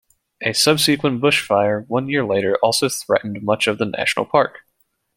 [0.41, 4.61] A subsequent bushfire one year later also threatened much of the national park.